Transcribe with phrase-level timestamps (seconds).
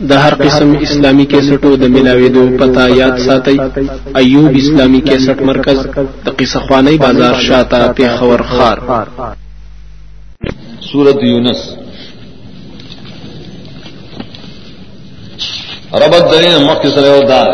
[0.00, 3.56] د هر قسم اسلامی کیسټو د ملاويدو پتا یاد ساتي
[4.20, 5.78] ایوب اسلامی کیسټ مرکز،
[6.24, 8.78] د قصه خوانی بازار شاته په خور خار.
[10.92, 11.62] سورت یونس.
[16.02, 17.48] ربط دلیل مکہ سر دار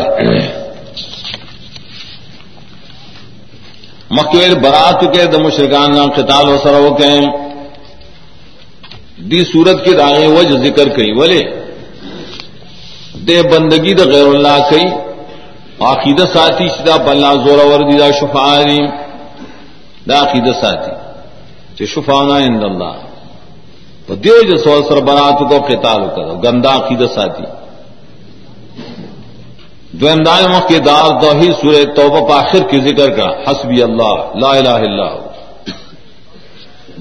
[4.17, 7.13] مکہ برات کے دم شرکان نام قتال و سرو کے
[9.31, 11.60] دی سورت کی داغے وجہ ذکر کئی بولے
[13.27, 14.85] دے بندگی دا غیر اللہ کئی
[15.79, 18.87] عقید ساتھی سدا بلّہ زور وردی دا شفاری
[20.09, 20.93] دا عقید ساتھی
[21.75, 22.93] چ شفانا عند اللہ۔
[24.07, 27.45] تو دیو جو سو سر برات کو قتال کرو گندا عقید ساتھی۔
[29.93, 34.49] جو امداد مخ کے دار توحید سورہ توبہ پاخر کی ذکر کا، حسبی اللہ، لا
[34.49, 35.13] الہ الا اللہ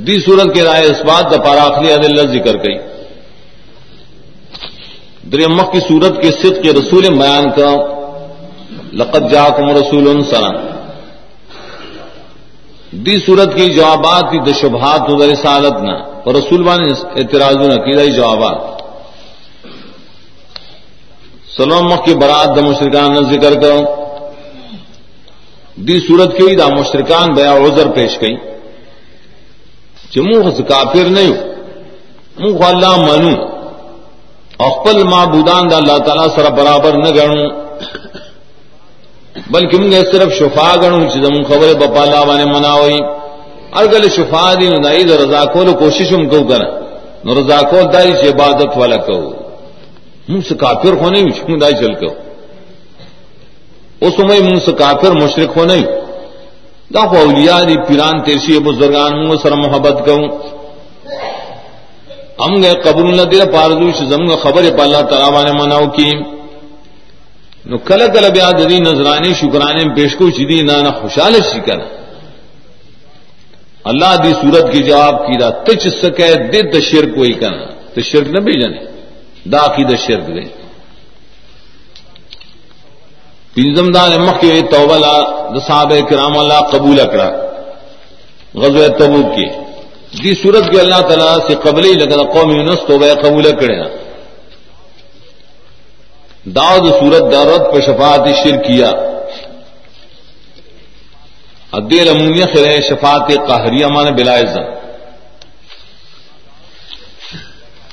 [0.06, 2.89] دی صورت کے رائے اس بات دا پاراخلی عدل ذکر کئی۔
[5.32, 7.70] درمک کی صورت کے صد کے رسول بیان کا
[8.92, 10.56] لقت جا کم رسول سرن
[13.04, 15.92] دی صورت کی جوابات کی دشبہات ادھر سالت نہ
[16.24, 18.58] اور رسول بان اعتراض نہ کی رہی جوابات۔
[21.56, 23.80] سلم کی برات د مشرقان نہ ذکر کرو
[25.76, 28.36] دی صورت کی دا مشرقان بیا عذر پیش گئی
[30.10, 31.32] چمو کافر نہیں
[32.38, 33.49] منہ اللہ منو۔
[34.66, 37.44] اخپل معبودان دا اللہ تعالی سر برابر نہ گنو
[39.52, 42.98] بلکہ منگے صرف شفا گنو چیزم خبر بپا اللہ وانے منا ہوئی
[43.80, 46.68] ارگل شفا دی ندائی دا رضا کول کوشش ہم کو کرا
[47.24, 49.18] نو رضا کول داری چی عبادت والا کو۔
[50.28, 52.10] منہ سے کافر ہونے بھی دائی چل کو۔
[54.06, 55.78] اس میں منہ سے کافر مشرق ہونے
[56.94, 60.28] دا اولیاء دی پیران تیرشی بزرگان منہ سر محبت کروں
[62.40, 66.10] ہم گئے قبر نہ دے پاردو زم خبر پا اللہ تعالیٰ نے مناؤ کی۔
[67.66, 71.78] نو کل کل بیا ددی نظرانے شکرانے پیش کو چیدی نہ نہ خوشحال شکر
[73.84, 78.28] اللہ دی صورت کی جواب کی دا تچ سکے دے تشر کوئی کرنا تو شرک
[78.28, 78.80] نہ بھی جانے
[79.52, 80.44] دا کی دا شرک دے۔
[83.54, 85.16] پنزم دان مخ کے توبلا
[85.66, 87.30] صحابہ کرام اللہ قبول اکڑا۔
[88.54, 89.59] غزوہ تبوک کی۔
[90.12, 93.76] دی صورت کے اللہ تعالیٰ سے قبل ہی لگا قوم یونس تو وہ قبول کرے
[96.56, 98.90] داود سورت دارت پہ شفاعت شر کیا۔
[101.78, 104.64] ادیل امونیہ خرے شفاعت قہریہ مان بلا بلائزن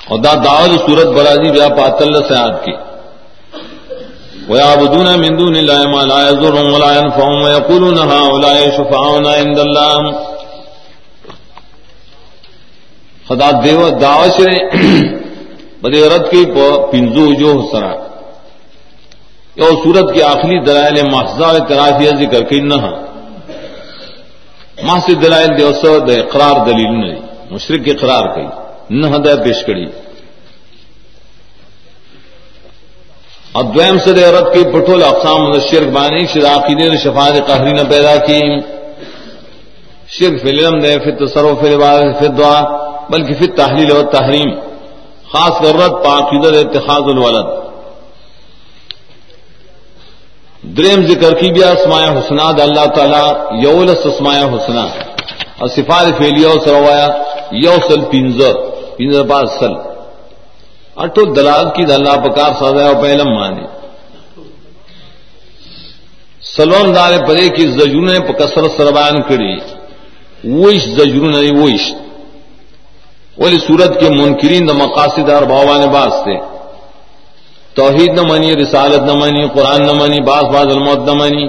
[0.08, 2.74] اور دا داود سورت برازی بیا پاتل سے آد کی۔
[4.48, 9.94] ويعبدون من دون الله ما لا يضرهم ولا ينفعهم ويقولون هؤلاء شفعاؤنا عند الله
[13.28, 14.50] خدا دیو دعوت سے
[15.82, 16.44] بدے رد کی
[16.90, 17.92] پنزو جو سرا۔
[19.56, 22.78] یو سورت کی آخری دلائل محضا ترافیہ ذکر کی نہ
[24.86, 28.46] ماں سے دلائل دیو سو دے اقرار دلیل نہیں مشرق کے قرار کی
[28.90, 29.86] نہ ہاں دے پیش کری۔
[33.60, 38.16] ادویم سے دے رد کی پٹول اقسام شرک بانی شراقی نے شفاعت قہری نہ پیدا
[38.26, 38.40] کی
[40.16, 44.50] شرک فلم دے فت تصرف فی عبادت فی دعا بلکہ پھر تحلیل اور تحریم،
[45.32, 47.46] خاص ضرورت پاکیدت اتخاذ الولد۔
[50.62, 53.24] دریم ذکر کی بیا اسمایا حسنا اللہ تعالی
[53.66, 54.86] یول اسمایا حسنا
[55.58, 57.08] اور سفار فیلیا سروایا
[57.50, 58.54] یو سل پینزر
[58.96, 59.72] پینزر
[60.96, 63.66] اٹو دلال کی اللہ پکار سازایا پہلم مانے۔
[66.56, 69.56] سلوم دار پدے کی زجون پکسر سربان کری۔
[70.44, 71.92] وش زجرون نہیں وش
[73.38, 76.36] ولی سورت کے منکرین دا مقاصد اور باوان باز تھے
[77.74, 81.46] توحید نہ منی رسالت نہ منی قرآن نہ منی باز باز الموت نہ منی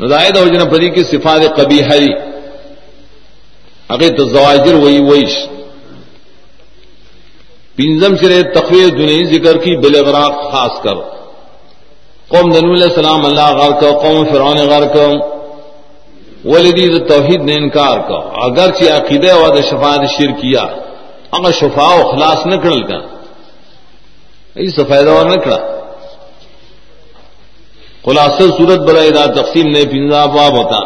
[0.00, 2.12] ندائد اور جن پری کی صفات کبھی ہری
[3.88, 5.34] اگر تو زواجر وہی وہیش
[7.76, 10.96] پنزم سرے تقوی دنیا ذکر کی بلغراق خاص کر.
[12.28, 15.06] قوم دنو علیہ السلام اللہ غار کا قوم فرعون غار کا
[16.44, 20.64] ولدی توحید نے انکار کا اگر چی عقیدہ و دا شفاعت شر کیا
[21.30, 22.98] اگر شفا و خلاص نہ کڑل کا
[24.56, 25.60] اس فائدہ اور نہ کڑا
[28.38, 30.80] صورت برائے دا تقسیم نے پنجا باب ہوتا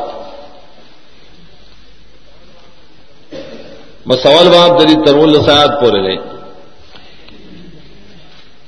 [4.06, 6.16] بس سوال باب دری ترول سیاد پورے رہے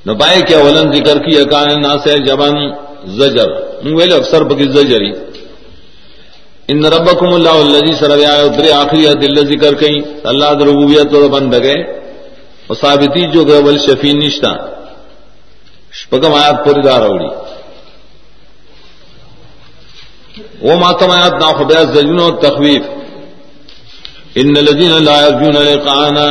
[0.07, 0.13] نہ
[0.49, 2.57] کیا ولن ذکر کی اکان ناس جبن
[3.19, 3.51] زجر.
[3.85, 5.13] ویل اکثر بکی زجری
[6.69, 11.55] ان ربکم اللہ الذی سریا اترے آخری دل ذکر کئی اللہ در ربوبیت اور بند
[11.55, 12.07] گئے۔
[12.67, 14.53] اور ثابتی جو گئے ول شفی نشتا۔
[15.93, 17.27] شپگم آیات پوری دار اوڑی۔
[20.61, 22.83] وہ ماتم آیات نا خبیا زجن و تخویف۔
[24.35, 26.27] ان لذین لا یرجون لقانا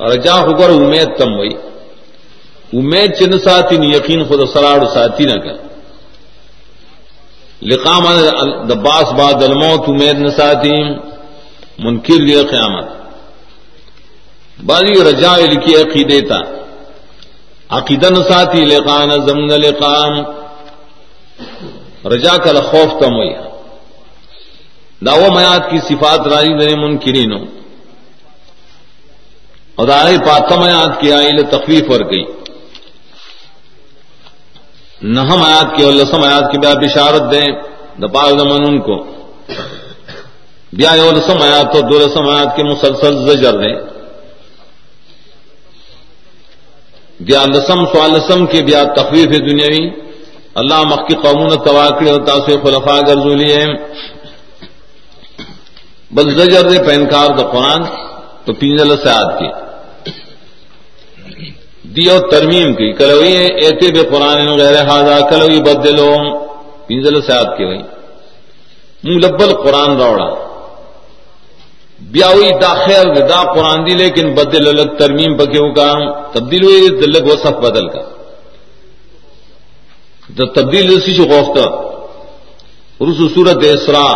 [0.00, 1.54] رجا خبر امید تم ہوئی۔
[2.72, 5.67] امید چن ساتھی یقین خود سراڑ ساتھی نہ کر۔
[7.62, 8.04] لقام
[8.68, 10.76] دباس بعد الموت امید نہ ساتھی
[11.78, 12.86] منکر لیا قیامت.
[14.58, 16.40] بازی رجا لکھی عقیدے تا.
[17.70, 20.22] عقیدن ساتھی لقان، زمن لقام.
[22.04, 23.34] رجا کا خوف تم ہوئی
[25.06, 27.32] داو میات کی صفات راجی دنے منکرین
[29.74, 32.22] اور آئے پاتم میات کی آئی تخفیف ور گئی
[35.02, 37.46] نہم آیات کی اور لسم آیات کی بیا بشارت دیں۔
[37.98, 39.04] دپاغ دمن ان کو۔
[40.72, 43.74] بیا یو لسم آیات تو دو لسم آیات کے مسلسل زجر دیں۔
[47.20, 49.90] بیا لسم سوال لسم کے بیا تخفیف دنیاوی۔
[50.54, 53.66] اللہ مخ کی قومون تواکڑ اور تاثر خلفا گرزولی ہے
[56.10, 57.84] بل زجر دے پینکار دا قرآن
[58.44, 59.67] تو پینزل سیاد کی۔
[61.96, 63.32] دیو ترمیم کی، کلوئی
[63.62, 66.10] ایتے بے قرآن غیر حاضا کلوئی بدلو
[66.86, 67.82] پینزل سیاد کی وئی
[69.04, 70.28] منہ لبل قرآن روڑا
[72.00, 75.92] بیاوی دا خیر دا قرآن دی، لیکن بدل الگ ترمیم پکے کا۔
[76.32, 78.02] تبدیل ہوئی دلگ وصف بدل کا۔
[80.38, 81.66] دا تبدیل اسی سے غوفتا۔
[83.00, 84.06] رسو سورت اسرا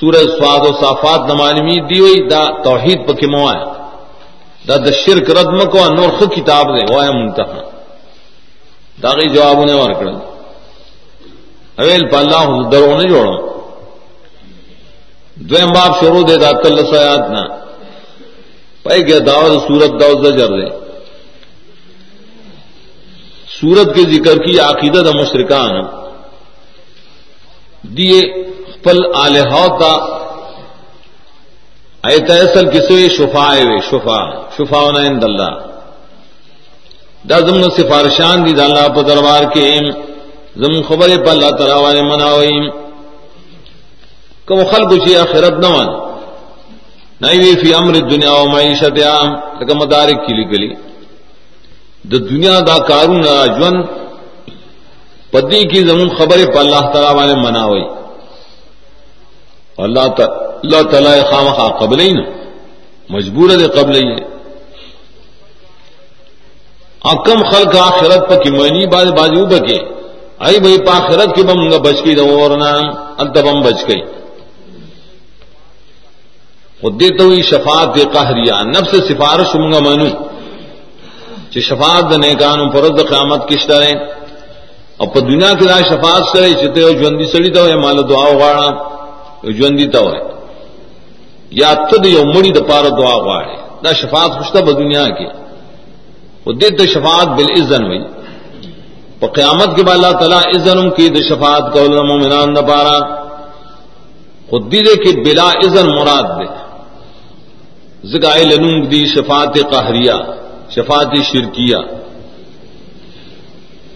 [0.00, 3.79] سورت سواد و صافات نمالمی دی ہوئی دا توحید پکے موائے
[4.68, 7.60] دا دا شرک ردم کو نور خود کتاب دے وایا منتہا
[9.02, 10.16] دا غی جواب نے ور کړل
[11.80, 13.36] اویل په الله درونه جوړو
[15.48, 17.44] دویم باب شروع دے دا تل سیات نا
[18.84, 20.68] پای گیا داود سورت داود زجر دے
[23.60, 25.72] سورت کے ذکر کی عقیدت مشرکان
[27.96, 28.20] دیے
[28.82, 29.92] پل آلہ تا
[32.08, 35.50] اے تیسل کسے شفا وے، شفا شفا عند اللہ۔
[37.30, 39.78] دا زمن سفارشان دی، دا اللہ پا دربار کے
[40.56, 42.70] زمن خبر پا اللہ تعالی مناویم
[44.46, 45.86] کم خلق چی آخرت نوان۔
[47.20, 49.28] نئی فی امر دنیا و معیشت عام
[49.60, 50.74] لکہ مدارک کی لکلی۔
[52.10, 53.82] دا دنیا دا کارون جون۔
[55.30, 57.84] پدی کی زمون خبر پا اللہ تعالی والے مناوئی۔
[59.78, 60.06] اللہ
[60.62, 62.24] اللہ تعالی خام خواہ قبل ہی نا۔
[63.10, 64.30] مجبور دے قبل ہی ہے۔
[67.26, 69.78] کم خلق آخرت پا کی معنی باز بازو بکے
[70.38, 72.70] آئی بھائی، پا آخرت کی بم بچ گئی دو ورنہ
[73.18, 74.00] التبم بچ گئی۔
[76.80, 80.08] خود دیتا ہوئی شفاعت قہریہ، نفس سفارش منگا منو
[81.52, 83.94] چی شفاعت دا نیکانو پرد قیامت کشتا رہے
[84.98, 88.28] اور پا دنیا کی رائے شفاعت کرے چتے ہو جوندی سڑی تا ہوئے مالا دعا
[88.40, 88.68] غاڑا
[89.58, 90.29] جوندی تا ہوئے۔
[91.50, 95.26] یا تد یو مڑی دا پارا دعا غاڑے دا شفاعت خوشتا با دنیا کی
[96.46, 97.98] وہ دیتا شفاعت بالعزن ہوئی۔
[99.20, 103.24] پا قیامت کے بعد اللہ تعالیٰ اذن کی دا شفاعت کا علم مومنان دا پارا۔
[104.50, 106.46] خود دی دے کہ بلا اذن مراد دے۔
[108.08, 110.12] زگائے لنگ دی شفاعت قہریہ،
[110.70, 111.76] شفاعت شرکیہ۔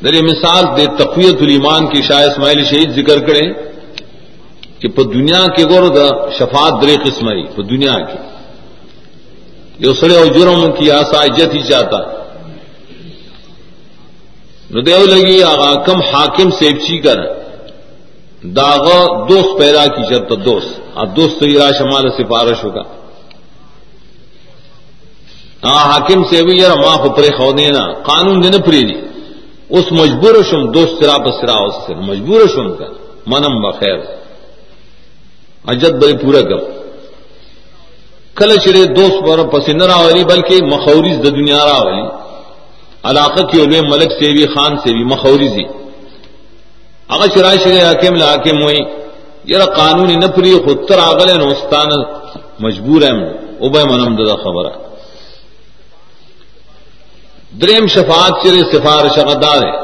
[0.05, 3.74] در مثال دے تقویت الایمان کی شاہ اسماعیل شہید ذکر کریں۔
[4.85, 8.19] کہ پا دنیا کے گور دا شفاعت درے قسمائی، پا دنیا کی
[9.79, 11.99] یہ سڑے اور جرم کی آسا عجت ہی چاہتا۔
[14.75, 17.17] ندیو لگی آغا کم حاکم سیبچی کر
[18.43, 18.85] داغ
[19.29, 22.83] دوست پیدا کی چرتا دوست۔ اب دوست تو یہ شمال سفارش ہوگا۔
[25.65, 29.01] ہاں حاکم سے بھی یار ماں پپرے خو دینا قانون دینا پری دی۔
[29.69, 32.87] اس مجبور شم دوست سرا پسرا اس سے۔ مجبور شم کا۔
[33.27, 34.24] منم بخیر
[35.67, 36.61] اجت بڑی پورا کر۔
[38.35, 42.09] کل چرے دوست پر پسند راولی بلکہ مخوریز د دنیا راولی
[43.03, 45.65] علاقہ کی علوے ملک سے بھی، خان سے بھی مخوریزی
[47.09, 48.79] اگر چرائے شرے حاکم حاکم ہوئی۔
[49.45, 51.91] یار قانون نہ پری خود تر آگل نوستان
[52.61, 53.13] مجبور ہے
[53.67, 54.77] ابے منم ددا خبر ہے۔
[57.61, 59.84] دریم شفاعت چرے سفارش غدار ہے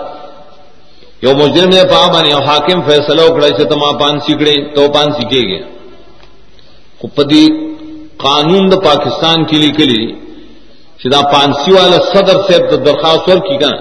[1.23, 5.09] یو مجرم نے پا بانی او حاکم فیصلہ اکڑا سے تما پان سیکڑے تو پان
[5.17, 5.63] سیکھے گیا
[7.01, 7.45] خپدی
[8.25, 10.05] قانون دا پاکستان کے لیے کلی
[11.03, 13.77] سیدھا پانسی والا صدر سے تو درخواست ور کی کنا۔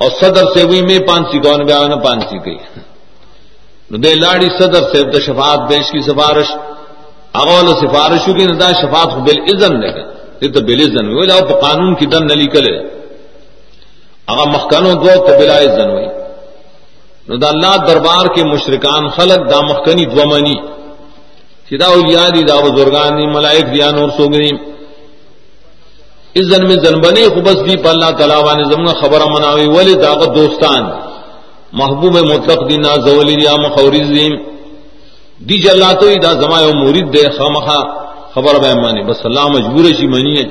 [0.00, 2.58] اور صدر سے بھی میں پانسی کون بیا نے پانسی گئی
[4.02, 6.50] دے لاڑی صدر سے تو شفاعت بیش کی سفارش۔
[7.40, 10.04] اغول سفارش کی ندا شفاعت بل اذن لے گا۔
[10.40, 12.74] یہ تو بل اذن ہوئے جاؤ قانون کی دن نلی کلے
[14.30, 16.19] اگر مخکنوں دو تو بلا زن ہوئی۔
[17.30, 20.56] نو دا اللہ دربار کے مشرکان خلق دا مخکنی دو منی.
[21.70, 24.50] اولیاء دی، دا بزرگان دی، ملائک دیا نور سو گئی
[26.34, 29.94] اس زن میں زن بنی خوبص دی پا اللہ تعالیٰ وانے زمنا خبر مناوی، ولی
[29.94, 30.82] داغت دوستان.
[31.72, 34.28] محبوب مطلق دی نازولی دیا مخوریز دی.
[35.48, 37.80] دی جلاتو دا زمائے و مورید دے، خامخا
[38.34, 39.02] خبر بے مانی.
[39.02, 40.46] بس اللہ مجبور شی منی ہے.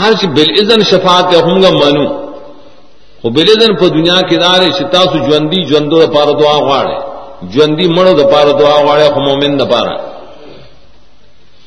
[0.00, 2.21] ہر چی بالعزن شفاعت ہوں گا منو.
[3.22, 6.96] خو بالعزن پا دنیا کی دارے شتاسو جوندی جوندو دا پار دعا غاڑے
[7.54, 9.94] جوندی مڑو دا پار دعا غاڑے خو مومن دا پارا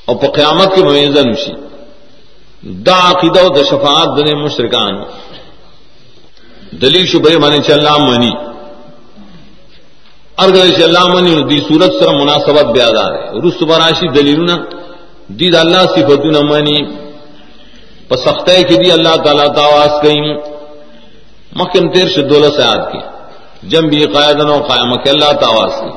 [0.08, 1.54] اور پا قیامت کے مویزن شی
[2.86, 4.96] دا عقیدہ و دا شفاعت دنے مشرکان.
[6.82, 8.34] دلیل شبہ مانے چلا منی
[10.44, 14.56] ارگر چلا منی دی صورت سر مناسبت بیادار ہے رس براشي دلیلونه.
[14.56, 16.80] براشی دلیل دید اللہ صفت منی
[18.10, 20.55] پسخت کی دی اللہ تعالیٰ تاواز کہیں
[21.56, 23.00] مکم تیر سے دولت سے آد کی
[23.68, 25.92] جم بھی قائدن و قائم کے اللہ تاواز کی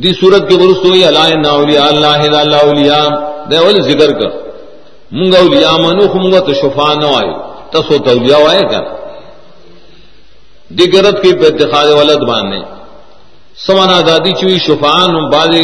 [0.00, 3.08] دی۔ صورت کے برس ہوئی اللہ نہ اولیاء اللہ اللہ اولیاء۔
[3.50, 4.30] دے ولی ذکر کر۔
[5.10, 7.34] منگا اولیاء منو منگا تو شفا نہ آئے۔
[7.70, 8.82] تسو تو اولیاء آئے کر۔
[10.68, 12.60] دیگرت کی پہ اتخاذ ولد باندھنے
[13.66, 15.56] سمانا دادی چوئی شفان بعض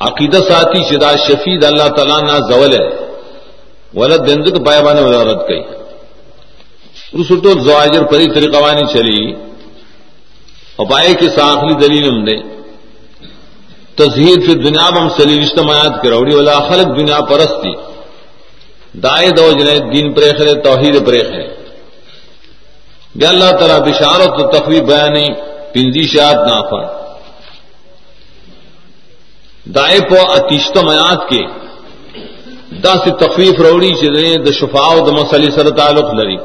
[0.00, 2.88] عقیدہ ساتھی شدا شفید اللہ تعالیٰ نا زول ہے۔
[3.94, 5.62] ولد دند تو پائے بانے ولادت کئی۔
[7.20, 9.32] رسول زواجر پری طریقہ وانی چلی۔
[10.76, 12.54] اور پائے کے ساخلی دلیل ہم دے۔
[13.94, 17.72] تزہیر پھر دنیا میں ہم سلی رشتہ میات کے روڑی والا خلق دنیا پرستی
[19.00, 21.54] دائے دو جنے دین پریخرے توحید پریخرے
[23.14, 25.34] بے اللہ تعالیٰ بشارت و تخوی بیان
[25.72, 26.82] پنجی شاعت نافا
[29.64, 31.42] دائے پو اتیشت میات کے۔
[32.84, 36.36] دا سے تخویف روڑی چلے د شفا د مسلی سر تعلق لری۔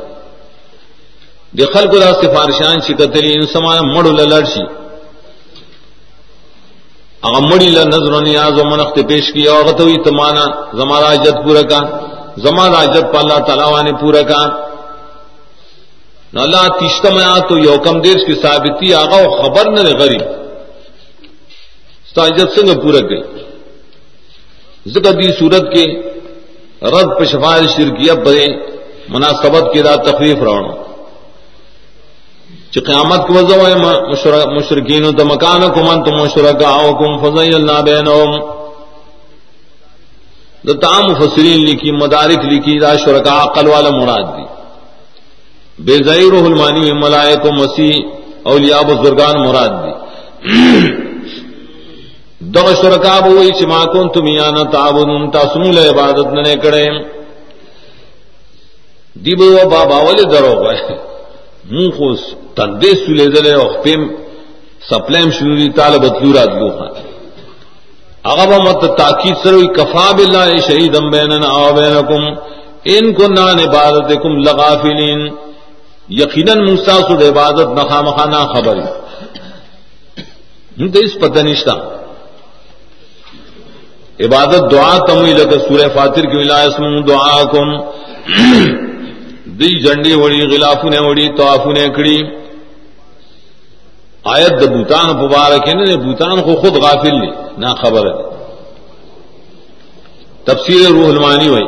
[1.57, 4.63] د خلق دا سفارشان چې شکتلی ان سمان مڑو للرشی
[7.27, 10.45] اگر مڑی نظر و نیاز و منخت پیش کی اور غتوی تمانا
[10.79, 11.79] زمارا جد پورا کا.
[12.43, 14.41] زمارا جد پا اللہ تعالیٰ نے پورا کا.
[16.33, 20.23] نو اللہ تیشتم آیات تو یو کم دیش کی ثابتی، آغا و خبر نہ غریب.
[22.09, 23.21] ستاجت سنگ پورا گئی
[24.85, 25.83] ذکر دی صورت کے
[26.93, 28.45] رد پہ شفاعت شرکیہ بڑے
[29.13, 30.88] مناسبت کی دا تخفیف رونا
[32.71, 33.75] چی قیامت کی وضع ہے
[34.45, 38.31] مشرکین تو مکانکم، انتم مشرکاؤکم فضی اللہ بینہم۔
[40.67, 44.45] دا تام مفسرین لکھی، مدارک لکھی، دا شرکا عقل والا مراد دی۔
[45.79, 47.93] بے ظہیر المانی ملائے کو مسیح،
[48.43, 49.93] اولیاء، بزرگان مراد دی۔
[52.39, 56.85] دغ شرکاب ہوئی چما کن تم یا نہ تابن تاسمول عبادت نہ کڑے
[59.13, 61.08] دی بو بابا والے درو گئے
[61.71, 62.13] منہ کو
[62.55, 64.01] تندے سلے دلے اور پیم
[64.89, 66.03] سپلیم شروع دي طالب
[66.35, 66.93] رات لو خان
[68.31, 72.23] اغب مت تاکید سروئی کفا باللہ شہیدم بیننا او بینکم،
[72.93, 75.21] ان کنان عبادتکم لغافلین.
[76.09, 78.79] یقیناً موسا سد عبادت نخا مخانہ خبر
[80.93, 81.75] تو اس پتہ نشتا.
[84.25, 87.69] عبادت دعا تموی لگ سورہ فاتر کی ولاسم دعا کم
[89.59, 92.21] دی جنڈی وڑی غلافوں نے وڑی توافوں نے کڑی۔
[94.23, 98.29] آیت د بوتان مبارک ہے نا بوتان کو خود غافل لی نہ خبر ہے۔
[100.43, 101.67] تفسیر روح المانی ہوئی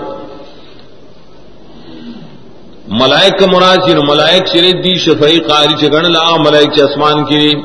[2.87, 7.55] ملائک کا مراد چی ملائک چرے دی شفعی قاری چگن لا ملائک چ اسمان کی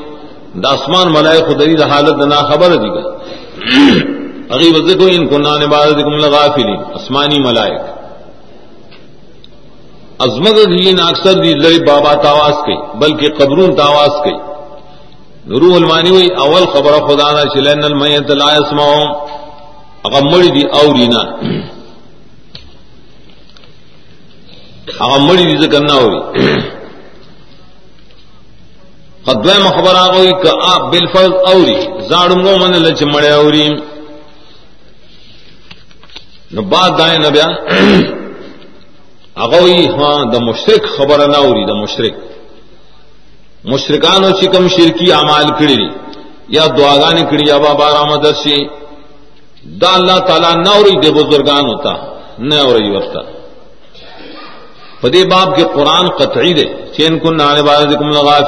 [0.63, 3.03] دا اسمان ملائک خدری دا حالت نا خبر دی گا۔
[4.55, 7.96] اگی وذکو ان کو نان عبادتکم لغافلین، اسمانی ملائک۔
[10.19, 14.47] عظمت دین اکثر دی لری بابا تاواز کی، بلکہ قبرون تاواز کی۔
[15.49, 19.07] روح المانی ہوئی اول خبر خدا نہ چلین المیت لا يسمعون
[20.03, 21.21] اغمڑی دی اورینا
[25.19, 26.19] مڑی ریز کرنا ہوئی۔
[29.25, 33.67] قدوہ خبر آ گئی کہ آپ بالفل اوری۔ زاڑوں من لچ مڑے اوری۔
[36.51, 37.27] نو بات دائیں نہ
[39.37, 42.15] بیا اگوئی ہاں دا مشرق خبر نہ اوری دا مشرق
[43.63, 45.87] مشرکان و چکم شرکی اعمال کڑی
[46.55, 48.57] یا دعاگان کڑی یا بابا رامدرسی
[49.81, 51.93] دا اللہ تعالیٰ نہ اوری دے بزرگان ہوتا
[52.39, 53.21] نہ اوری وقتا
[55.01, 56.65] فدی باب کے قرآن قطعی دے
[56.95, 58.39] چین کن نانے بارے کم لگا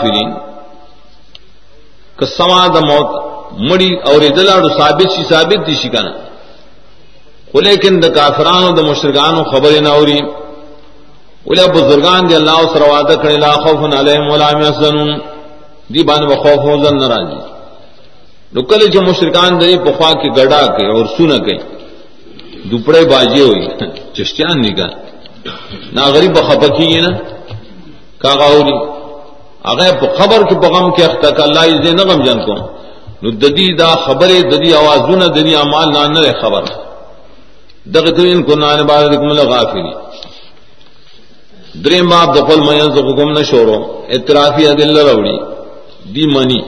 [2.19, 3.09] کسما دا موت
[3.69, 6.11] مڑی اور ادلاڑ ثابت سی ثابت دی شکانا
[7.53, 10.19] لیکن د کافرانو، د مشرکانو خبر نہ اوری
[11.45, 15.11] ولا بزرگان دی اللہ سره وعده کړی لا خوف علیهم ولا هم يحزنون
[15.93, 17.39] دی باندې خوف او ځن ناراضي
[18.53, 21.57] نو کله چې مشرکان دې په خوا کې ګډا کې اور سونه کې
[22.71, 23.67] دوپړې باجی ہوئی
[24.15, 24.91] چشتیان نگاہ
[25.95, 27.11] نا غریب بخپکی ہے نا
[28.23, 28.77] کاغاوری
[29.69, 32.55] هغه په خبر کې پیغام کې اخته ک الله یې نه غم جن کو
[33.23, 36.63] نو ددی دا خبره ددی اوازونه دنیا مال نه نه خبر.
[37.95, 39.45] دغه تو ان کو نه باندې کوم، له
[41.73, 45.59] دریم باب دخل مین زقکم نہ شورو، اعترافی ادل روڑی۔
[46.15, 46.59] دی منی۔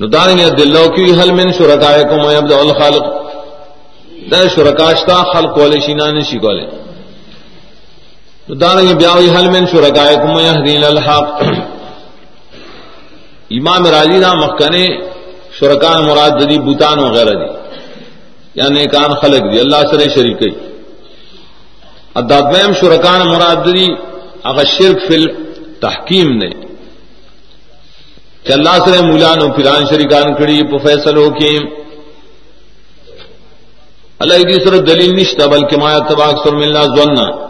[0.00, 3.04] نو دارنگی ادلو کی حل من شرکائکم و یبدع الخالق
[4.30, 6.66] دا شرکاشتا خلق والے شینان شی کولے۔
[8.48, 11.42] نو دارنگی بیاوی حل من شرکائکم و یهدین الحق۔
[13.50, 14.86] امام راجی دا مخکنے
[15.58, 17.78] شرکان مراد دی بوتان وغیرہ دی۔
[18.54, 20.50] یعنی کان خلق دی۔ اللہ سر شریکی
[22.18, 23.86] ادادم شرکان مرادری
[24.42, 25.26] اگر شرک فل
[25.80, 26.68] تحکیم نے۔
[28.44, 31.58] کہ اللہ سے مولان و پھران شریکان کڑی پو فیصل ہو کے
[34.18, 37.48] اللہ کی سر دلیل نشتا، بلکہ مایا تباک سر ملنا زن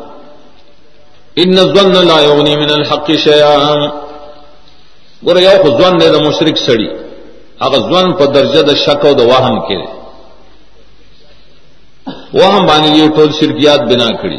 [1.37, 3.75] ان زن لا یغنی من الحق شیئا۔
[5.27, 6.89] گورے یو خو زن دے دا مشرک سڑی۔
[7.61, 9.99] اگر زن پا درجہ دا شک و دا واہم کے۔
[12.33, 14.39] وہ ہم بانی یہ ٹول شرکیات بنا کڑی۔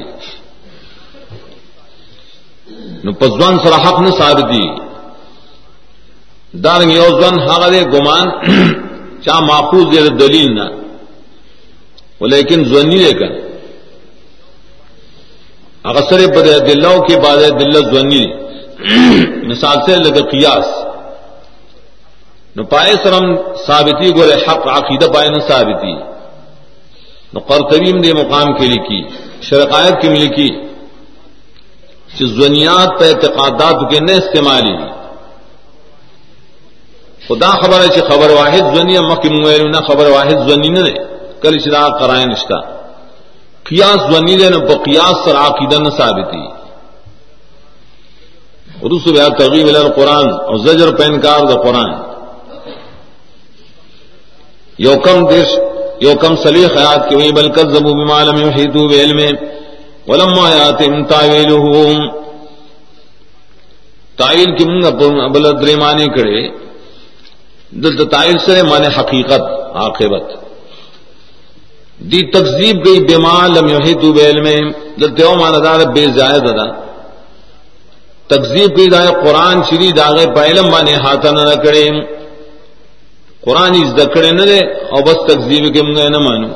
[3.03, 4.65] نو پزوان سره حق نه ثابتي
[6.63, 8.27] دارنګ یو ځوان هغه دی ګمان،
[9.25, 10.67] چا ماخوذ دی دلیل نه.
[12.21, 13.39] ولیکن ځونی دی کنه
[15.85, 18.25] هغه سره په دلو کې بعد دل ځونی
[19.51, 20.67] مثال سے لگا قیاس.
[22.55, 23.25] نو پائے سرم
[23.65, 25.93] ثابتی گورے حق عقیدہ پائے نہ ثابتی
[27.33, 28.99] نو قرطبیم دے مقام کے لکھی
[29.47, 30.49] شرقائت کی ملکی
[32.17, 34.75] زنیات پہ اعتقادات کے نہ استعمالی
[37.27, 39.29] خدا خبر ہے خبر واحد زنی مکی
[39.63, 40.93] نہ خبر واحد زنی نے
[41.41, 42.59] کل چرا کرائے نشتا
[43.63, 46.45] قیاس زنی دے نہ قیاس سر عقیدہ نہ ثابتی
[48.81, 51.91] اردو سے تغیب ال القرآن اور زجر پینکار دا قرآن۔
[54.77, 55.47] یوکم دیش
[56.01, 59.19] یوکم سلی خیات کے وہی بلکت زبو بمالم یحیطو بعلم
[60.07, 62.09] ولما یاتم تاویلهم
[64.17, 66.41] تائل کی منگا بل درے مانے کڑے
[67.83, 69.43] دل تائل سے مانے حقیقت،
[69.81, 70.25] عاقبت.
[72.11, 74.47] دی تکذیب گئی بے مال لم یحیطو بعلم
[74.99, 76.67] دل تیو مانا دار بے زائد ادا
[78.29, 81.85] تکذیب گئی دائے قرآن شری داغے پہلم مانے ہاتھا نہ کڑے
[83.45, 84.59] قرآن اس دکڑے نہ دے
[84.91, 86.49] اور بس تکذیب کے منگا نہ مانو.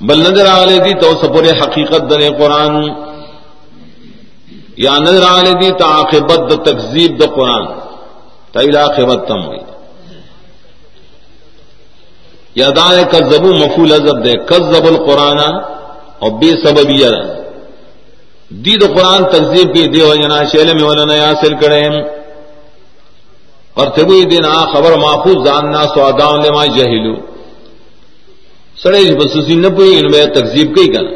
[0.00, 2.88] بل نظر آلے دی تو سپور حقیقت در قرآن.
[4.76, 7.64] یا نظر آلے دی تا عاقبت د تکذیب د قرآن.
[8.52, 9.58] تا عاقبت تم ہوئی.
[12.54, 14.32] یا دائے کذبو مفول ازب دے.
[14.32, 15.38] کذب القرآن
[16.18, 17.22] اور بے سبب یرا
[18.48, 21.84] دی د قرآن تکذیب کی دیو جنا شیل میں ولنا یاسل کرے
[23.74, 27.35] اور تبھی دن آ خبر محفوظ جاننا سواداؤں لما جہلو.
[28.82, 31.10] سڑے بسوسی نہ پوئی یعنی ان میں تقزیب کئی کنا۔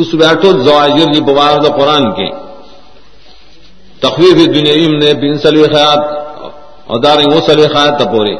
[0.00, 2.28] رس بیٹھو زواجر جی بوار دا قرآن کے۔
[4.00, 6.02] تخویف دنیا نے بن سلوی خیات
[6.86, 8.34] اور داریں وہ سلوی خیات تپورے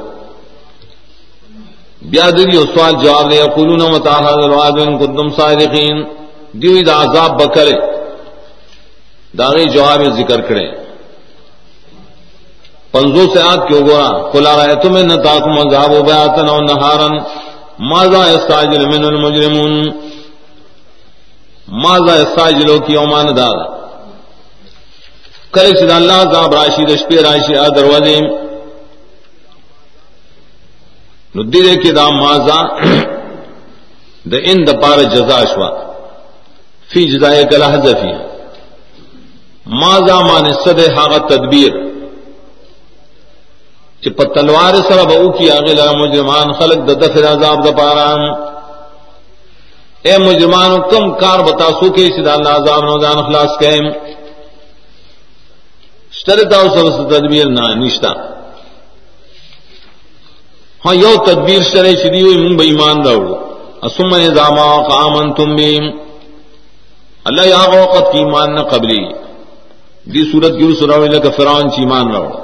[2.03, 6.05] بیادری اور سوال جواب دے قلون متاحد الواد ان قدم صادقین۔
[6.53, 7.73] دیوی دا عذاب بکرے۔
[9.39, 10.67] داغی جواب ذکر کرے۔
[12.93, 17.44] پنزو سے آت کیوں گورا کلا رہے تمہیں نہ تاکم عذاب و بیاتن اور نہارن۔
[17.79, 19.95] ماضا استاجل من المجرمون؟
[21.69, 23.57] ماضا استاجلو کی اومان دار؟
[25.55, 28.19] کرے چد اللہ عذاب راشی دشپی راشی آ دروازے
[31.35, 32.61] ندیرے کی دا ماضا
[34.31, 35.71] دا ان دا پار جزا شوا
[36.91, 38.13] فی جزائے کلا حذفی
[39.83, 41.73] ماضا مان صد حاغ تدبیر.
[44.05, 47.77] چې په تلوار سره به او کی هغه لا مجرمان خلق د دفر عذاب د
[47.79, 48.09] پاره
[50.07, 53.81] اے مجرمان کم کار بتا سو کې چې د الله عذاب نو ځان خلاص کړي
[56.19, 58.13] شتره تاسو سره تدبیر نه نشتا.
[60.85, 63.35] ہاں یو تدبیر شرع شدی ہوئی من بے ایمان راوڑو
[63.89, 65.85] اسم نظاما قامن تم بیم
[67.29, 69.03] اللہ یا وقت کی ایمان نہ قبلی
[70.15, 72.43] دی صورت کی سراوی لکا فرعون چی ایمان راوڑو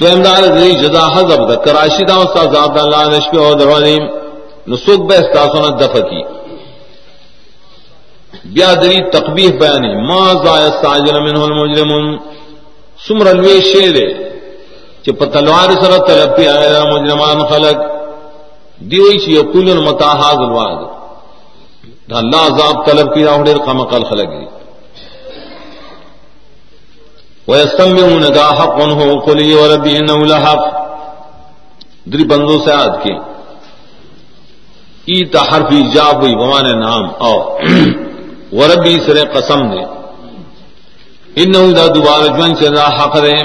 [0.00, 4.02] دو امداد دی جزا حضب دا کراشی دا استاد عبد اللہ نشپی اور دروازیم
[4.70, 6.22] نسوک بے استاسونا دفع کی۔
[8.54, 12.06] بیا دری تقبیح بیانی، ما زای استعجل منه المجرمون۔
[13.06, 13.96] سمر الوی شیر
[15.02, 16.44] چی پا تلوار سر طلب پی
[16.92, 17.78] مجرمان خلق۔
[18.90, 20.78] دیوئی چی یقولن متا حاضر الواد
[22.10, 24.59] دا اللہ عذاب طلب کی راہ دیر قمقل خلق دی۔
[27.48, 30.62] ويستمعون دا حق هو قل وربي انه لحق
[32.12, 33.14] دری بندوں سے آد کے
[35.10, 37.34] ای حرف ایجاب ہوئی بمان نام او
[38.52, 39.82] وربی سر قسم دے۔
[41.42, 43.36] انه دا دوبارہ جون سے دا حق دے۔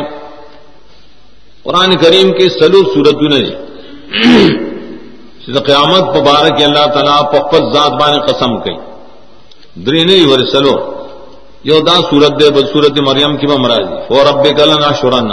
[1.64, 3.44] قرآن کریم کے سلو سورت نے۔
[5.66, 8.76] قیامت مبارک اللہ تعالیٰ پپت ذات بان قسم کئی
[9.86, 10.95] دری نہیں ور سلو
[11.70, 15.32] یو دا سورت دے بد سورت مریم کی مراضی فور رب کلنا شران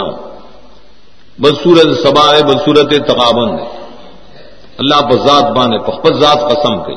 [1.37, 3.65] بد سورت سبا ہے بد سورت تقابن دے.
[4.81, 6.95] اللہ بذات بانے پخبت ذات قسم کئی.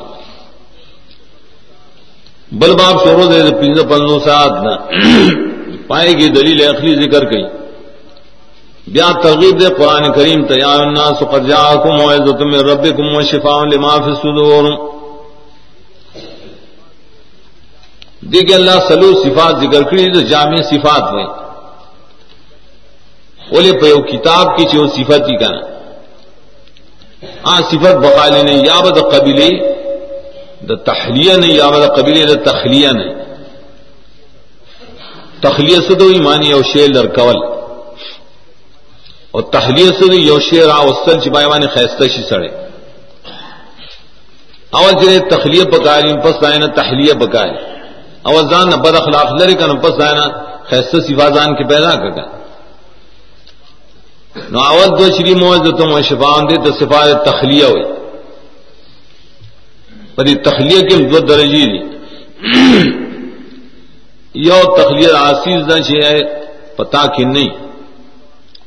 [2.59, 4.31] بل باب شورو دے پنج پنجوں سے
[4.65, 4.73] نہ
[5.87, 7.45] پائے گی دلیل اخلی ذکر کئی.
[8.93, 14.09] بیا ترغیب دے، قرآن کریم تیار الناس، قد جاءکم موعظۃ من ربکم وشفاء لما فی
[14.11, 14.63] الصدور
[18.33, 21.25] دیکھ اللہ سلو صفات ذکر کری تو جامع صفات ہوئی
[23.51, 25.51] بولے پہ وہ کتاب کی چیز صفت ہی کا
[27.45, 29.49] ہاں صفت بقالی نہیں، یا بد قبیلے،
[30.67, 33.13] دا تخلیہ نہیں، یا بد قبیلے دا تخلیہ نہیں۔
[35.41, 37.37] تخلیہ سے ایمانی او شیر لرکول
[39.31, 42.49] اور تخلیہ سے تو یو شیر آ وسل چپائے وانی خیستہ شی سڑے۔
[44.77, 46.67] اول جنہیں تخلیہ پکائے پس آئے نا
[48.27, 50.27] تحلیہ پکائے اوزان بد اخلاق لری کا پس آنا
[50.69, 52.25] خیست صفازان کے پیدا کر گا
[54.51, 57.83] نو اول دو شری موز تم شفان دے تو صفات تخلیہ ہوئی
[60.15, 61.81] پر تخلیہ کے دو درجی دی
[64.35, 66.19] یو تخلیہ آسیز نہ ہے
[66.75, 67.49] پتا کہ نہیں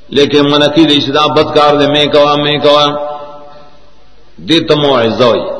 [0.08, 2.86] لیکن منقی رشتہ بدکار دے میں کوا میں کوا
[4.38, 5.59] دے تمو عزا ہوئی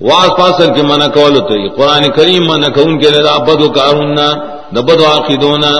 [0.00, 3.68] واس پاسر کے منع کول تو یہ قرآن کریم منع کون کے لیے بد و
[3.68, 4.26] کارونا
[4.70, 5.72] دبد واقعدونا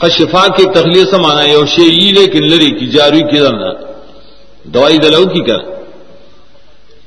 [0.00, 3.72] خشفا کی تخلیص مانا یو شی لیکن لری کی جاری کی درنا
[4.64, 5.60] دوائی دلو کی کر۔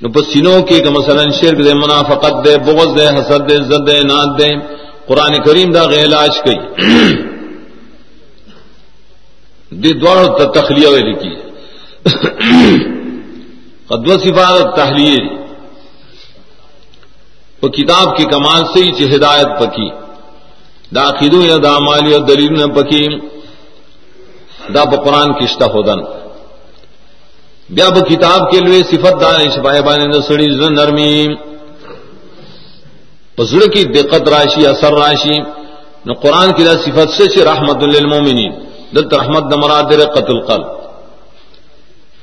[0.02, 3.88] نو پس سینوں کے کہ مثلا شرک دے، منافقت دے، بغض دے، حسد دے زد
[3.88, 4.50] دے، ناد دے۔
[5.08, 6.60] قرآن کریم دا غیر علاج کئی۔
[9.82, 10.18] دی دوڑ
[10.54, 11.02] تخلیہ ہوئے
[13.92, 15.28] قدو صفات تحلیل
[17.62, 19.90] وہ کتاب کی کمال سے ہی ہدایت پکی۔
[20.96, 23.08] دا یا دا مالی اور دلیل نے پکی۔
[24.74, 26.00] دا قرآن کشتہ ہودن
[27.70, 31.28] بیا ب کتاب کے لیے صفت دار شپائے بانے سڑی نرمی۔
[33.36, 35.40] پسڑ کی دقت راشی اثر راشی۔
[36.06, 38.52] نہ قرآن کی دا صفت سے رحمت للمومنین۔
[38.96, 40.81] دلت رحمت دمرادر قتل قلب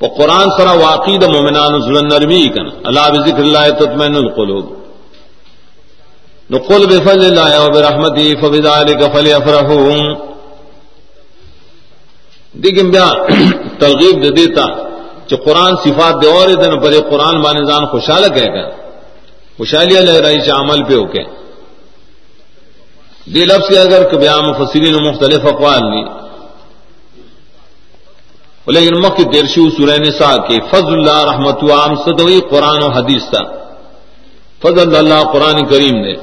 [0.00, 4.66] وہ قرآن سرا واقعی د مومنان ظلم نرمی کن اللہ بذکر اللہ تطمئن القلوب.
[6.50, 10.14] نقل بفضل اللہ و برحمتی فبذلک فلیفرحون
[12.54, 13.08] دیکھیں بیا
[13.80, 14.66] ترغیب دے دیتا
[15.28, 18.70] کہ قرآن صفات دے اور دن پر قرآن بانزان خوشحال کہہ کر
[19.58, 21.22] خوشحالی لہ رہی سے عمل پہ ہو کے
[23.26, 26.02] دی لفظ اگر کبھی عام مفسرین مختلف اقوال لی
[28.68, 33.42] لیکن مکھ درشو سورہ نساء کے فضل اللہ رحمت عام صدوی قرآن و حدیث تھا
[34.62, 36.14] فضل اللہ قرآن کریم نے۔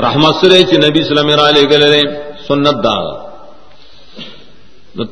[0.00, 2.02] رحمت سرے چ نبی سلم علیہ گلے
[2.48, 3.28] سنت دا۔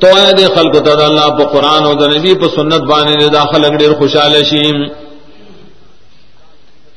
[0.00, 3.28] تو آیا دے خلق تا اللہ پا قرآن و دا نبی پا سنت بانے دے
[3.28, 4.84] داخل اگڑیر خوشحال شیم۔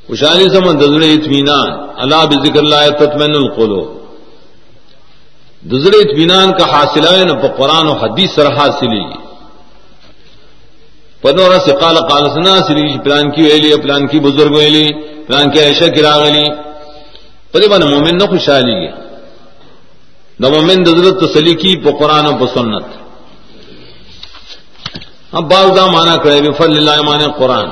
[0.08, 3.99] خوشحالی سمن دزر اطمینان۔ اللہ بذکر اللہ تطمئن القلوب۔
[5.62, 9.30] دزر اطمینان کا حاصل ہے نہ قرآن و حدیث سر حاصلی
[11.22, 14.92] پدورا سے قال قال سنا سری جی، پلان کی ویلی، پلان کی بزرگ ویلی،
[15.28, 16.46] پلان کی عائشہ کی راغلی.
[17.52, 18.92] پدی بنا مومن نہ خوشحالی ہے
[20.42, 22.86] دا مومن دزرت تسلی کی قرآن و پا سنت.
[25.32, 27.70] اب بعض دا مانا کرے بفل اللہ مانا قرآن.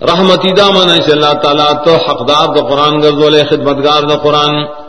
[0.00, 4.85] رحمتی دا مانا اللہ تعالیٰ تو حقدار دا قرآن گرزول خدمتگار دا قرآن.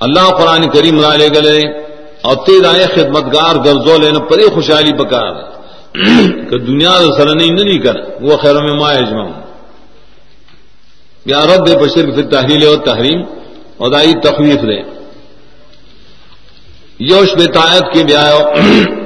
[0.00, 1.84] اللہ قرآن کریم لا لے گلے،
[2.22, 5.32] اور تیز آئے خدمتگار گرزو لینا پری خوشحالی پکار
[6.50, 9.40] کہ دنیا سر نہیں نہیں کر۔ وہ خیروں میں ما اجما
[11.26, 13.20] یا رد بشر پھر تحریل اور تحریم۔
[13.76, 14.80] اور دائی تخویف دے۔
[16.98, 18.38] یوش بتایت کے بیا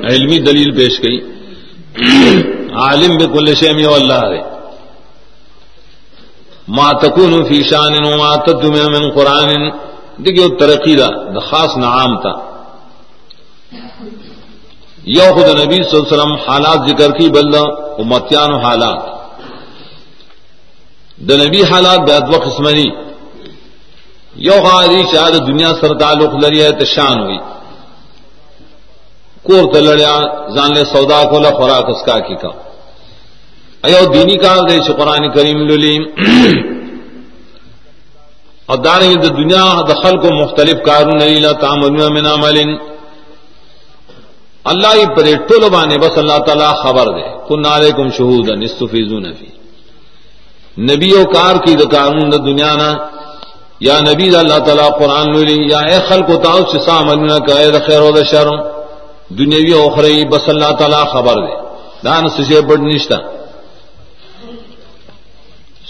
[0.08, 1.18] علمی دلیل پیش گئی۔
[2.72, 4.40] عالم بے کل شیم یو اللہ رے
[6.68, 9.87] ما تکون فی شان ما تدم من قرآن۔
[10.24, 12.32] دیکھیے ترقی دا دا خاص نعام تھا
[15.08, 17.60] یو خود نبی صلی اللہ علیہ وسلم حالات ذکر کی بلدا
[18.02, 19.00] امتیان حالات.
[21.18, 22.88] دا نبی حالات بے ادب قسمنی
[24.46, 27.38] یو غادی شاید دنیا سر تعلق لری ہے تشان ہوئی
[29.42, 30.14] کور تلڑیا
[30.54, 32.50] زان لے سودا کو لا خوراک اس کا کی کا.
[33.82, 36.02] ایو دینی کار دے چ قران کریم للیم
[38.68, 42.56] اور داریں دا دنیا دخل کو مختلف کارون لا تعملون من عمل.
[44.64, 47.26] اللہ ہی پر ٹول بانے، بس اللہ تعالی خبر دے.
[47.48, 49.48] کن علیکم شہودا نستفیزون فی.
[50.90, 52.90] نبی و کار کی دا قانون دا دنیا نا،
[53.88, 57.54] یا نبی دا اللہ تعالی قرآن لولی یا اے خلق و تاؤ چسا عملنا کا
[57.60, 58.48] اے دا خیر و دا شر.
[59.38, 61.54] دنیاوی اخری بس اللہ تعالی خبر دے.
[62.04, 63.18] دان سشے بڑ نشتا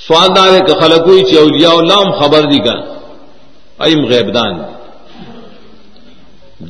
[0.09, 2.75] سوال دار ہے کہ خلقوی چی اولیاء اللہ ہم خبر دی کا
[3.87, 4.55] ایم غیب دان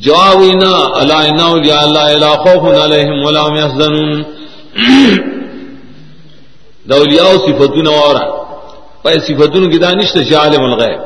[0.06, 4.22] جوابینا الا انا اولیاء اللہ الا خوف علیہم ولا هم يحزنون
[6.88, 8.24] دا اولیاء صفتون اورا
[9.02, 11.00] پای صفتون کی دانش ته عالم الغیب۔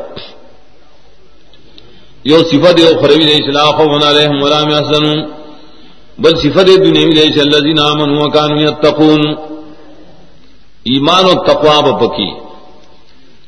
[2.24, 5.24] یو صفت یو خروی دی اصلاح خوف علیہم ولا هم يحزنون
[6.18, 9.51] بل صفت دنیاوی دی الذین آمنوا وكانوا يتقون
[10.90, 12.30] ایمان و تقوا بکی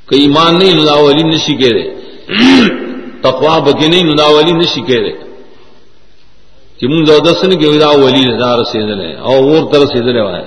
[0.09, 1.85] کہ ایمان نہیں نداولی نشی کے رے
[3.23, 5.12] تقوا بکی نہیں نداولی نشی کے رے
[6.79, 10.20] کہ من زودس نے کہ ادا ولی دار سے دلے اور اور طرح سے دلے
[10.20, 10.44] وائے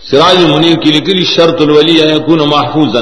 [0.00, 3.00] سراج منیر کی لکلی شرط الولی ہے کن محفوظا.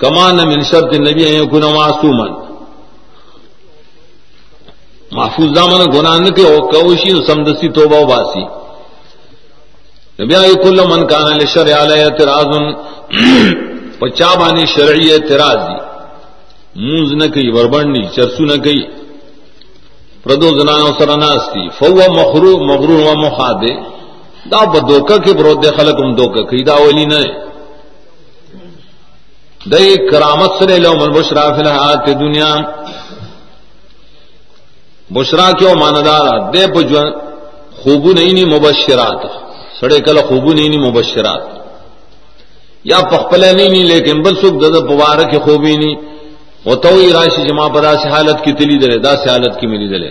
[0.00, 2.26] کمان من شرط النبی ہے کن معصوما.
[5.12, 8.22] محفوظ دامن گناہ نہ کہ او کوشی سمدسی توبہ و
[10.28, 12.52] باسی نبی کل من کان لشر علی اعتراض
[13.98, 15.78] پچا بانی شرعی اعتراض دی۔
[16.82, 18.80] مونز نہ کئی وربڑنی چرسو نہ کئی۔
[20.22, 21.86] پردو زنانو سرناستی فو
[22.18, 23.74] مخرو مغرور و مخادے۔
[24.50, 27.20] دا بدوکا کے برود دے خلقم دوکا کئی، دا ولی نہ
[29.72, 32.52] دئی کرامت سرے لو من بشرا فی الحیات دنیا۔
[35.14, 37.02] بشرا کیوں ماندارا دے پجو
[37.80, 39.51] خوبو نہیں نی مبشرات۔
[39.82, 41.42] سڑے کل خوبو نہیں مبشرات.
[42.84, 45.94] یا پخپلے نہیں نی لیکن بل سکھ دد پبارک خوبی نہیں
[46.66, 49.52] وہ تو ہی راشی جی جمع پدا سے حالت کی تلی دلے دا سے حالت
[49.60, 50.10] کی ملی دلے.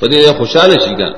[0.00, 1.08] پدے خوشحال شیگا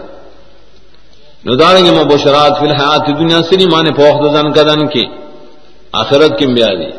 [1.45, 5.05] نداریں گے مبشرات فی الحیات دنیا سے نہیں مانے پوخ دزن کدن کی.
[6.03, 6.91] آخرت کی بیادی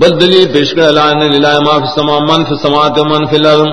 [0.00, 3.26] بل دلیل پیش کر اللہ نے للہ ما فی السماء، من فی السماوات و من
[3.30, 3.68] فی الارض.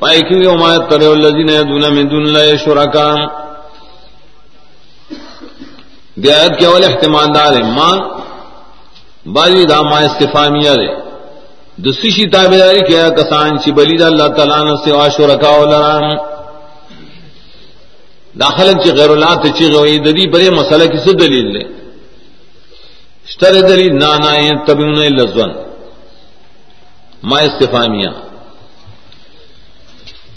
[0.00, 3.08] پائے کیوں کہ ہمارے ترے الذین يدعون من دون اللہ شرکا.
[6.22, 7.96] دیات کے اول احتمال دار ہے ماں
[9.70, 10.88] دا ما استفامیہ دے
[11.84, 16.04] دوسری شی تابداری کیا کسان چی بلی دا اللہ تعالیٰ نے سے واشو رکاو لرام
[18.34, 21.64] داخل چی غیر اللہ تے چی غوی دلی بڑے مسئلہ کسی دلیل دے
[23.30, 24.32] شتر دلیل نانا
[24.66, 25.50] تبیون لزون
[27.28, 28.10] ما استفامیہ۔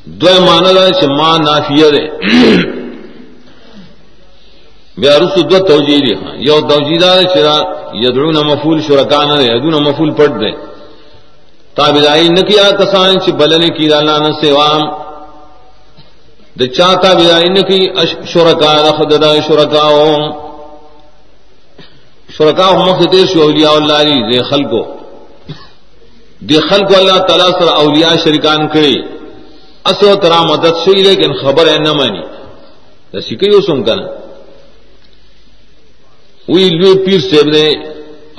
[0.05, 2.05] دو مانا دا چی ما نافیہ دے۔
[5.01, 7.57] بیا رسو دو توجیہ دی ہاں۔ یو توجیہ دا چرا
[8.03, 10.51] یدعون مفول شرکان دے یدعون مفول پڑ دے۔
[11.75, 14.81] تابدائی نکیا کسان چی بلنے کی اللہ نہ سوام
[16.59, 17.79] د چا تابدائی نکی
[18.33, 19.85] شرکا دا خود دا شرکا
[22.37, 24.83] شرکا مخدر شو اولیاء اللہ علی خلقو۔
[26.49, 29.20] دے خلقو اللہ تعالی سر اولیاء شرکان کری۔
[29.89, 32.21] اسو ترا مدد شئی لیکن خبر ہے نہ مانی
[33.13, 34.07] دسی کئی سن کنا
[36.47, 37.65] وی لوی پیر سے دے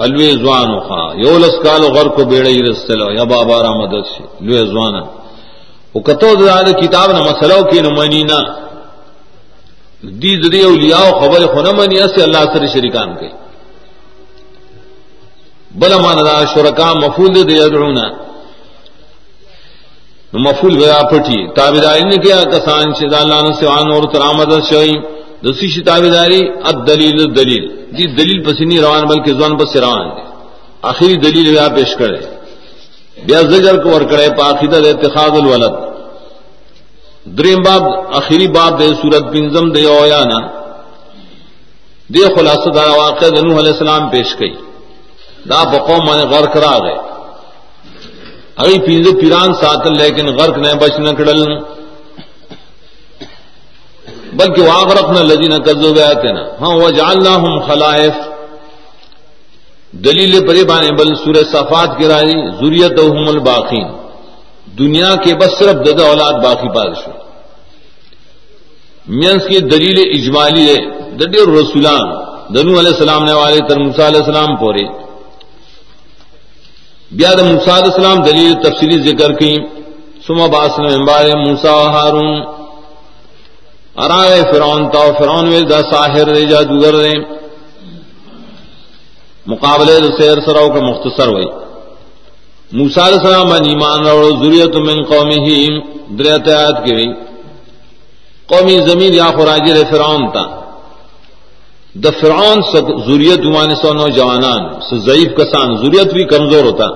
[0.05, 4.22] الوی زوان خا یو لس کال غر کو بیڑے رسلو یا بابا را مدد سی
[4.46, 4.94] لوی زوان
[5.92, 8.40] او کتو دا کتاب نہ مسلو کی نہ منی نہ
[10.22, 13.28] دی دی اولیاء خبر خو نہ منی اس اللہ سره شریکان کے
[15.81, 18.07] بل مان دا، شرکا مفعول دی یدعونا.
[20.32, 24.94] مفعول گیا پٹھی تابعدارین نے کیا کسان سے اللہ نے سوان اور ترامد شئی.
[25.44, 26.40] دوسری شتابداری
[26.70, 27.66] الدلیل دلیل
[27.96, 28.38] دی دلیل.
[28.38, 30.22] جی پسینی روان بلکہ زون پس روان دی.
[30.90, 32.20] آخری دلیل بیا پیش کرے.
[33.26, 35.74] بیا زجر کو ور کرے پاخیدہ دے اتخاذ الولد.
[37.38, 37.82] دریم باب،
[38.18, 40.38] آخری باب دے سورت بنزم دے اویانا
[42.08, 44.54] دے خلاصہ دا واقع نوح علیہ السلام پیش کئی.
[45.50, 46.98] دا بقوم من غرق را گئے
[48.62, 51.59] اگئی پینزو پیران ساتل لیکن غرق نے بچ نہ کڑل۔
[54.33, 58.14] بلکہ واغرق نہ لذی نہ کزو گیا تینا۔ ہاں وجعلناہم خلائف۔
[59.92, 63.88] دلیل پری بانے، بل سورہ صفات کی راجی ذریت الباقین۔
[64.79, 67.14] دنیا کے بس صرف دد اولاد باقی بادشاہ
[69.07, 72.07] مینس کی دلیل اجمالی ہے۔ ددی رسولان،
[72.55, 75.01] دنو علیہ السلام نے والے تر علیہ السلام پورے۔
[77.16, 79.55] بیاد موسیٰ علیہ السلام دلیل تفصیلی ذکر کی
[80.27, 82.31] سما باس نے ممبار موسیٰ ہارون
[83.96, 87.12] ارائے فرعون تا فرعون وی دا ساحر رے جادوگر رے
[89.46, 91.48] مقابلے دو سیر سراؤ کا مختصر ہوئی
[92.72, 95.38] موسیٰ علیہ السلام من ایمان روڑو ذریت من قومی
[96.18, 97.12] دریت آیات کی
[98.48, 100.44] قومی زمین یا خراجر فرعون تا.
[101.94, 102.61] دا فرعون
[103.07, 106.87] ضروریت عمان سو نوجوانان سے ضعیف کسان ضروریت بھی کمزور ہوتا.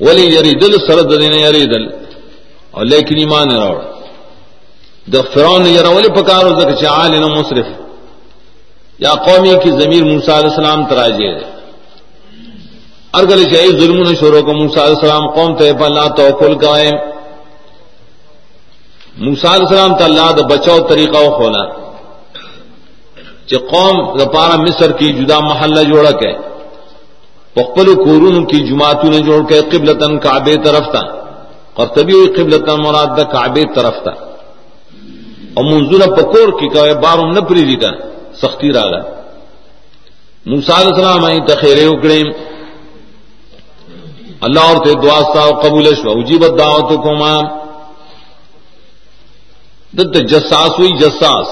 [0.00, 1.84] ولی یری دل سرد دین یری دل
[2.74, 3.76] اور لیکن ایمان روڑ
[5.12, 7.66] دا فرعون یرا ولی پکارو زکا چاہ نو مصرف.
[8.98, 11.30] یا قومی کی ضمیر موسیٰ علیہ السلام تراجے
[13.14, 16.96] ارگل چاہیے ظلم نے شروع کو موسیٰ علیہ السلام قوم تے پر اللہ توکل قائم.
[19.16, 21.64] موسیٰ علیہ السلام تا اللہ دا بچاؤ طریقہ و خولا.
[23.48, 26.32] چی قوم دا پارا مصر کی جدا محلہ جوڑا کے
[27.56, 31.04] پخپل کورون کی جماعتوں نے جوڑ کے قبلتن کعبے طرف تھا
[31.74, 34.14] اور تبھی ہوئی قبلتن مراد دا کعبے طرف تھا
[35.54, 37.90] اور منظور پکور کی کہ بارم نہ پری دی کا
[38.40, 39.00] سختی را گا
[40.46, 42.22] موسیٰ علیہ السلام آئی تخیرے اکڑے
[44.46, 47.32] اللہ اور تے دعا سا قبول شو اجیبت دعوتکما
[49.92, 51.48] دت جساس ہوئی جساس.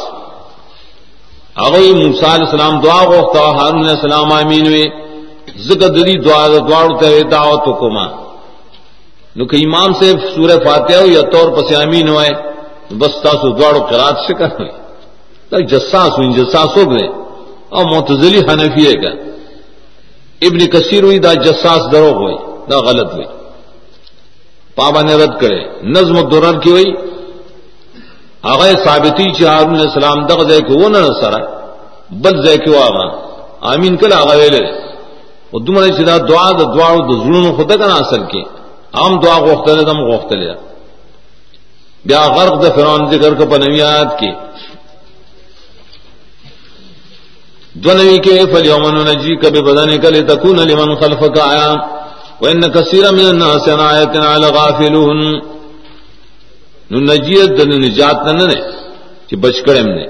[1.65, 4.87] اگوی موسیٰ علیہ السلام دعا غوختا حارون علیہ السلام آمین وی.
[5.69, 8.07] ذکر دری دعا دعا تے دعوت کما
[9.37, 12.31] نو کہ امام سے سورہ فاتحہ ہو یا طور پس آمین ہوئے
[12.99, 14.71] بس تاسو دوڑو قرات سے کر ہوئی
[15.51, 17.07] تک جساس ہوئی جساس ہو گئے
[17.75, 19.13] اور معتزلی حنفی ہے کا
[20.43, 22.37] ابن کثیر ہوئی دا جساس درو ہوئی
[22.71, 23.27] دا غلط ہوئی
[24.77, 25.61] پابا نے رد کرے
[25.95, 26.91] نظم الدرر کی ہوئی
[28.53, 31.41] آغا ثابتی چی ہارون علیہ السلام دغ دے کو وہ نہ سرا
[32.23, 33.07] بد دے کو آغا.
[33.73, 34.65] آمین کلا آغا ویلے
[35.51, 38.43] او دمرے چی دا دعا دا دعا دا ظلم خدا کنا اصل کی.
[38.99, 40.53] عام دعا غوختلے دم غوختلے
[42.05, 44.31] بیا غرق دا فرعون ذکر کا پنوی آیات کی.
[47.83, 51.71] دو نوی کے فلیومن نجی کبھی بدن کلی تکون لمن خلفک آیا
[52.41, 55.21] وان کثیر من الناس عن آیتنا لغافلون.
[56.91, 58.59] نو نجیت د نجات نه نه
[59.29, 60.07] چې بچ کړم نه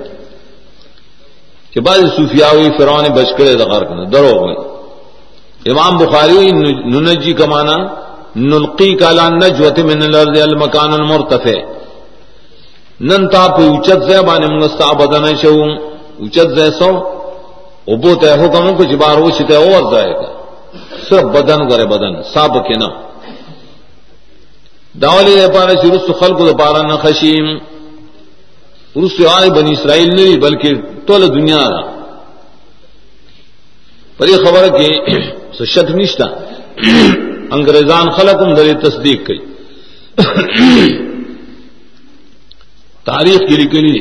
[1.72, 4.56] چې بعض صوفیاوی فرعون بچ کړي د غرق نه درو وي
[5.70, 6.52] امام بخاری
[6.92, 7.76] نو نجی کمانا
[8.36, 11.58] نلقی کالا نجوت من الارض المکان المرتفع۔
[13.00, 15.54] نن تا په اوچت ځای باندې موږ ستا بدن شو،
[16.22, 16.90] اوچت ځای سو،
[17.88, 20.28] او بو ته حکم کو چې بار وشته اور ځای کا
[21.08, 22.88] صرف بدن غره بدن صاحب کې نه
[24.94, 27.46] داولی دے پارا چی رسو خلق دے پارا نخشیم
[28.94, 30.74] رسو آئے بنی اسرائیل نہیں بلکہ
[31.06, 31.82] طول دنیا دا
[34.18, 36.26] پر یہ خبر کہ شک نشتا
[37.56, 39.38] انگریزان خلق ہم در تصدیق کی
[43.06, 43.98] تاریخ کی لکلی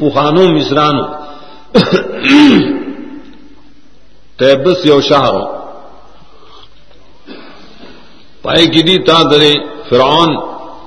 [0.00, 1.08] پخانوں مصرانوں
[4.38, 5.59] تیبس یو شہروں
[8.50, 9.52] پائے کی دی تا درے
[9.88, 10.30] فرعون،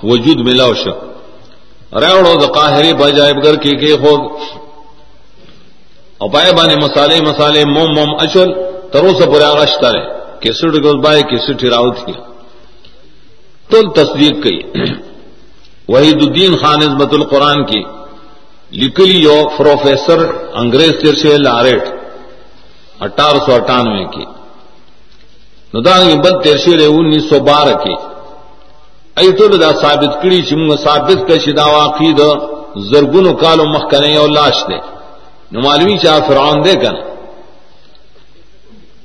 [0.03, 0.91] وجود ملاو شا
[2.03, 4.21] ریوڑو دا قاہری بجائب گر کی کے خود
[6.21, 8.51] اور پائے بانے مسالے مسالے موم موم اچل
[8.91, 10.03] ترو سے پورے آغشتا رہے
[10.41, 12.21] کیسٹ گز بائے کیسٹ راوت کیا
[13.69, 14.57] تل تصدیق کی
[15.89, 17.81] وحید الدین خان عزمت القرآن کی
[18.73, 20.25] لکلی یو پروفیسر
[20.61, 21.83] انگریز ترشے لاریٹ
[22.99, 24.25] اٹھارہ سو اٹھانوے کی
[25.73, 27.93] ندانگی بل تیرشی رہے انیس سو بارہ کی
[29.17, 32.29] ایتو دا ثابت کری چی مونگا ثابت کشی دا واقعی دا
[32.89, 34.77] زرگونو کالو مخکنے او لاش دے
[35.51, 37.01] نو معلومی چاہ فرعون دے کنا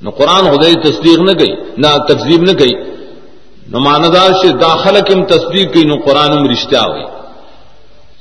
[0.01, 2.73] نو قرآن خدای تصدیق نہ گئی نہ تکذیب نہ گئی
[3.71, 7.05] نو ماندار سے داخل کم تصدیق کی نو قرآن میں رشتہ ہوئی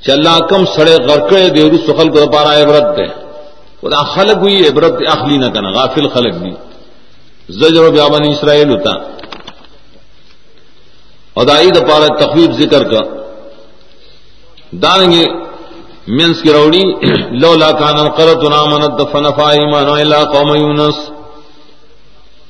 [0.05, 3.07] چ اللہ کم سڑے غرقے دے رس خلق پارا عبرت دے
[3.81, 6.53] خدا خلق ہوئی عبرت اخلی نہ کنا غافل خلق بھی
[7.49, 8.93] زجر و بیابن اسرائیل ہوتا۔
[11.37, 13.03] ادائی دا پارا تخویب ذکر کا۔
[14.73, 15.25] دانگے
[16.07, 16.85] منس کی روڑی،
[17.41, 20.99] لولا کان القرۃ نامنت فنفا ایمان الا قوم یونس۔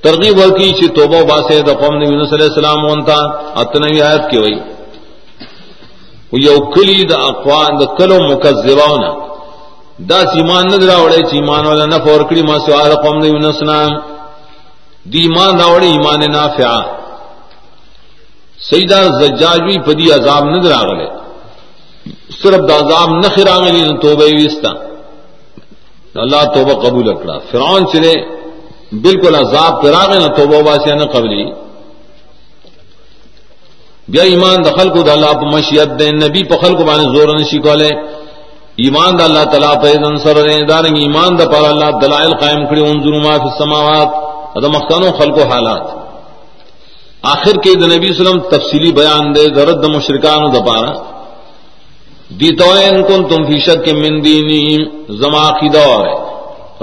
[0.03, 3.17] ترغیب ورکی چی توبہ باسے دا قوم نبی یونس علیہ السلام وانتا
[3.61, 4.59] اتنوی آیت کی وئی۔
[6.33, 9.11] یو کلی دا اقوان، دا کلو مکذباونا
[10.11, 13.91] دا سیمان ندرا وڑے چی ایمان والا نفع ورکڑی، ما سوا دا قوم یونس نام۔
[15.05, 16.77] دی ایمان راوڑی، ایمان نافعہ
[18.71, 21.07] سیدہ زجاجوی پدی عذاب ندر آگلے
[22.43, 24.71] صرف دا عذاب نخر آگلی نہ توبہ ویستا.
[26.25, 27.39] اللہ توبہ قبول اکڑا.
[27.51, 28.15] فرعون چلے
[29.05, 31.45] بالکل عذاب پر آگے نہ توبہ واسیا نہ قبلی.
[34.13, 37.59] بیا ایمان دخل کو دا اللہ پا مشیت دے، نبی پا خلق بانے زور نشی
[37.67, 37.91] کولے.
[38.85, 42.67] ایمان دا اللہ تعالیٰ پا ایدن سر دے دارنگ ایمان دا پر اللہ دلائل قائم
[42.69, 44.28] کری، انظروا ما فی السماوات.
[44.63, 45.85] دا مختانو خلق و حالات.
[47.23, 50.93] آخر کے د نبی وسلم تفصیلی بیان دے درد مشرکان و دپارا
[52.41, 54.67] دی توین کن تم فی شک کے من دینی،
[55.21, 56.05] زما کی دور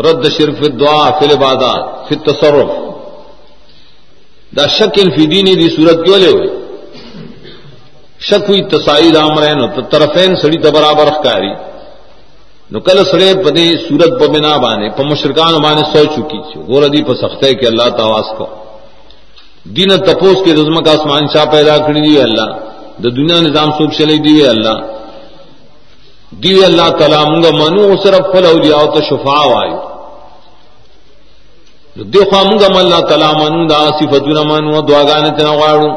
[0.06, 2.72] رد شرف دعا فی العبادات، فی التصرف.
[4.58, 6.48] دا شک ان فی دینی دی صورت کیوں لے ہوئے
[8.20, 11.54] شک ہوئی تسائی امرین تو طرفین سڑی تو برابر کاری
[12.72, 17.02] نو کل سڑے پدی صورت پبنا بانے پ مشرکان بانے سو چکی چې غور دی
[17.08, 18.46] پہ سخت ہے کہ اللہ تواس کو
[19.76, 22.48] دین تپوس کے رزم کا آسمان شاہ پیدا کری دی اللہ
[23.04, 24.78] دا دنیا نظام سوکھ چلی دی اللہ
[26.44, 29.74] دی اللہ تعالیٰ منگا منو صرف فل اولیاء تو شفا وائی
[31.96, 35.90] دیکھا منگا من اللہ تعالیٰ منو، دا صفت نہ منو دعا گانے تنا واڑو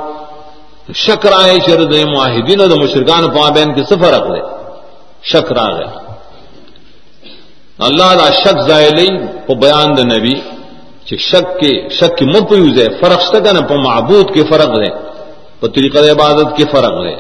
[0.97, 4.41] شکر آئے شرد معاہدین دا مشرکان پا بین کے سفر رکھ دے
[5.23, 6.07] شکر آ گئے
[7.87, 8.99] اللہ دا شک زائل
[9.61, 10.35] بیان دا نبی
[11.31, 14.91] شک کے شک کی مت یوز ہے فرق سکا نا معبود کے فرق ہے
[15.61, 17.14] پہ طریقہ عبادت کے فرق ہے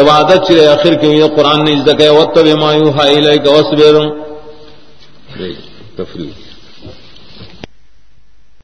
[0.00, 3.46] عبادت چلے آخر کے یہ قرآن نے عزت ہے وط مایو ہائی لائک
[5.96, 6.47] تفریح۔